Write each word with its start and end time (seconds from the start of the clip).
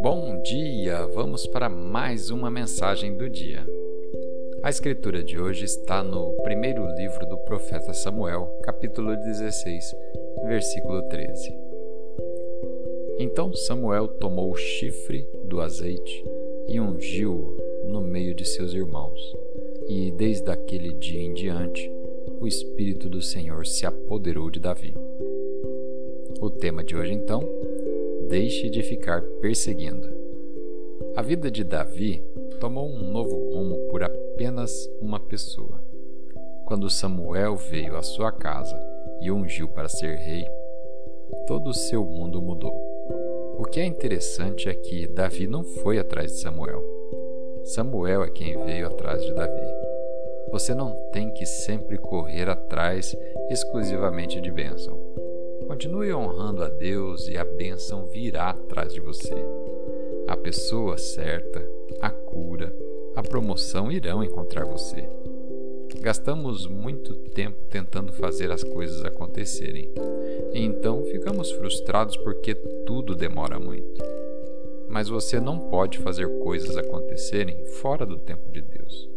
Bom 0.00 0.40
dia! 0.42 1.04
Vamos 1.08 1.44
para 1.48 1.68
mais 1.68 2.30
uma 2.30 2.48
mensagem 2.48 3.16
do 3.16 3.28
dia. 3.28 3.66
A 4.62 4.70
escritura 4.70 5.24
de 5.24 5.40
hoje 5.40 5.64
está 5.64 6.04
no 6.04 6.32
primeiro 6.44 6.86
livro 6.94 7.26
do 7.26 7.36
profeta 7.38 7.92
Samuel, 7.92 8.46
capítulo 8.62 9.16
16, 9.16 9.96
versículo 10.46 11.02
13. 11.08 11.52
Então 13.18 13.52
Samuel 13.54 14.06
tomou 14.06 14.52
o 14.52 14.56
chifre 14.56 15.28
do 15.42 15.60
azeite 15.60 16.24
e 16.68 16.78
ungiu-o 16.78 17.56
no 17.88 18.00
meio 18.00 18.34
de 18.34 18.44
seus 18.44 18.72
irmãos. 18.72 19.20
E 19.88 20.12
desde 20.12 20.48
aquele 20.50 20.94
dia 20.94 21.20
em 21.20 21.34
diante, 21.34 21.93
o 22.40 22.46
Espírito 22.46 23.08
do 23.08 23.22
Senhor 23.22 23.66
se 23.66 23.86
apoderou 23.86 24.50
de 24.50 24.60
Davi. 24.60 24.94
O 26.40 26.50
tema 26.50 26.82
de 26.84 26.96
hoje, 26.96 27.12
então, 27.12 27.42
deixe 28.28 28.68
de 28.68 28.82
ficar 28.82 29.22
perseguindo. 29.40 30.08
A 31.16 31.22
vida 31.22 31.50
de 31.50 31.62
Davi 31.62 32.22
tomou 32.60 32.88
um 32.88 33.10
novo 33.10 33.36
rumo 33.52 33.76
por 33.88 34.02
apenas 34.02 34.90
uma 35.00 35.20
pessoa. 35.20 35.80
Quando 36.66 36.90
Samuel 36.90 37.56
veio 37.56 37.96
à 37.96 38.02
sua 38.02 38.32
casa 38.32 38.78
e 39.20 39.30
ungiu 39.30 39.68
para 39.68 39.88
ser 39.88 40.16
rei, 40.16 40.44
todo 41.46 41.70
o 41.70 41.74
seu 41.74 42.04
mundo 42.04 42.40
mudou. 42.40 42.74
O 43.58 43.64
que 43.64 43.80
é 43.80 43.84
interessante 43.84 44.68
é 44.68 44.74
que 44.74 45.06
Davi 45.06 45.46
não 45.46 45.62
foi 45.62 45.98
atrás 45.98 46.32
de 46.32 46.38
Samuel. 46.38 46.82
Samuel 47.64 48.24
é 48.24 48.30
quem 48.30 48.56
veio 48.64 48.86
atrás 48.86 49.22
de 49.22 49.32
Davi. 49.32 49.83
Você 50.50 50.74
não 50.74 50.94
tem 51.12 51.30
que 51.30 51.46
sempre 51.46 51.98
correr 51.98 52.48
atrás 52.48 53.14
exclusivamente 53.50 54.40
de 54.40 54.50
bênção. 54.50 54.98
Continue 55.66 56.12
honrando 56.12 56.62
a 56.62 56.68
Deus 56.68 57.26
e 57.28 57.36
a 57.38 57.44
bênção 57.44 58.06
virá 58.06 58.50
atrás 58.50 58.92
de 58.92 59.00
você. 59.00 59.34
A 60.28 60.36
pessoa 60.36 60.98
certa, 60.98 61.66
a 62.00 62.10
cura, 62.10 62.74
a 63.16 63.22
promoção 63.22 63.90
irão 63.90 64.22
encontrar 64.22 64.64
você. 64.64 65.08
Gastamos 66.00 66.66
muito 66.66 67.14
tempo 67.30 67.56
tentando 67.70 68.12
fazer 68.12 68.50
as 68.50 68.62
coisas 68.62 69.04
acontecerem, 69.04 69.90
e 70.52 70.60
então 70.60 71.02
ficamos 71.04 71.50
frustrados 71.52 72.16
porque 72.18 72.54
tudo 72.84 73.14
demora 73.14 73.58
muito. 73.58 74.02
Mas 74.88 75.08
você 75.08 75.40
não 75.40 75.58
pode 75.58 75.98
fazer 75.98 76.28
coisas 76.40 76.76
acontecerem 76.76 77.64
fora 77.80 78.04
do 78.04 78.18
tempo 78.18 78.50
de 78.50 78.60
Deus. 78.60 79.13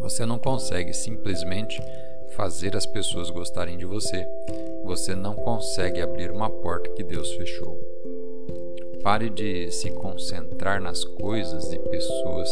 Você 0.00 0.24
não 0.24 0.38
consegue 0.38 0.92
simplesmente 0.92 1.80
fazer 2.30 2.76
as 2.76 2.86
pessoas 2.86 3.30
gostarem 3.30 3.76
de 3.76 3.84
você. 3.84 4.26
Você 4.84 5.14
não 5.14 5.34
consegue 5.34 6.00
abrir 6.00 6.30
uma 6.30 6.48
porta 6.48 6.88
que 6.90 7.02
Deus 7.02 7.32
fechou. 7.32 7.76
Pare 9.02 9.28
de 9.28 9.70
se 9.70 9.90
concentrar 9.90 10.80
nas 10.80 11.04
coisas 11.04 11.72
e 11.72 11.78
pessoas 11.78 12.48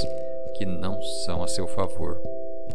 que 0.56 0.66
não 0.66 1.00
são 1.24 1.42
a 1.42 1.48
seu 1.48 1.66
favor 1.68 2.20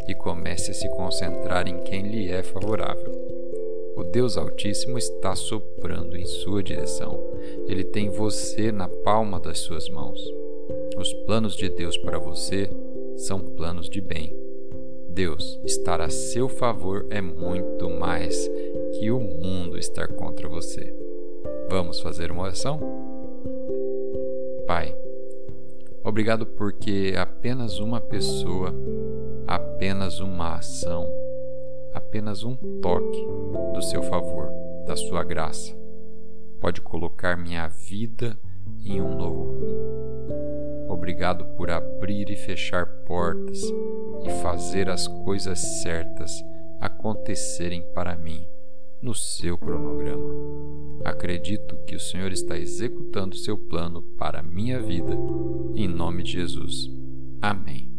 e 0.07 0.15
comece 0.15 0.71
a 0.71 0.73
se 0.73 0.87
concentrar 0.89 1.67
em 1.67 1.79
quem 1.83 2.03
lhe 2.03 2.31
é 2.31 2.41
favorável. 2.41 3.11
O 3.97 4.03
Deus 4.03 4.37
Altíssimo 4.37 4.97
está 4.97 5.35
soprando 5.35 6.17
em 6.17 6.25
sua 6.25 6.63
direção. 6.63 7.19
Ele 7.67 7.83
tem 7.83 8.09
você 8.09 8.71
na 8.71 8.87
palma 8.87 9.39
das 9.39 9.59
suas 9.59 9.89
mãos. 9.89 10.21
Os 10.97 11.13
planos 11.25 11.55
de 11.55 11.69
Deus 11.69 11.97
para 11.97 12.17
você 12.17 12.69
são 13.17 13.39
planos 13.39 13.89
de 13.89 13.99
bem 13.99 14.50
Deus 15.13 15.59
estar 15.65 15.99
a 15.99 16.09
seu 16.09 16.47
favor 16.47 17.05
é 17.09 17.19
muito 17.19 17.89
mais 17.89 18.49
que 18.93 19.11
o 19.11 19.19
mundo 19.19 19.77
estar 19.77 20.07
contra 20.07 20.47
você. 20.47 20.95
Vamos 21.69 21.99
fazer 21.99 22.31
uma 22.31 22.43
oração? 22.43 22.79
Pai, 24.65 24.95
obrigado 26.01 26.45
porque 26.45 27.13
apenas 27.17 27.77
uma 27.79 27.99
pessoa, 27.99 28.73
apenas 29.45 30.21
uma 30.21 30.55
ação, 30.55 31.05
apenas 31.93 32.43
um 32.43 32.55
toque 32.81 33.27
do 33.73 33.81
seu 33.81 34.01
favor, 34.03 34.49
da 34.87 34.95
sua 34.95 35.25
graça, 35.25 35.75
pode 36.61 36.79
colocar 36.79 37.35
minha 37.35 37.67
vida 37.67 38.37
em 38.85 39.01
um 39.01 39.13
novo 39.13 39.43
rumo. 39.43 39.90
Obrigado 41.01 41.45
por 41.57 41.71
abrir 41.71 42.29
e 42.29 42.35
fechar 42.35 42.85
portas 42.85 43.59
e 44.23 44.29
fazer 44.43 44.87
as 44.87 45.07
coisas 45.07 45.57
certas 45.81 46.31
acontecerem 46.79 47.81
para 47.95 48.15
mim 48.15 48.47
no 49.01 49.15
seu 49.15 49.57
cronograma. 49.57 50.31
Acredito 51.03 51.75
que 51.87 51.95
o 51.95 51.99
Senhor 51.99 52.31
está 52.31 52.55
executando 52.55 53.35
seu 53.35 53.57
plano 53.57 54.03
para 54.03 54.41
a 54.41 54.43
minha 54.43 54.79
vida, 54.79 55.17
em 55.73 55.87
nome 55.87 56.21
de 56.21 56.33
Jesus. 56.33 56.87
Amém. 57.41 57.90